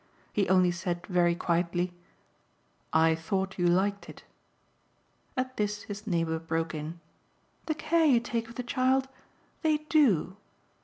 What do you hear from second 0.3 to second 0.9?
He only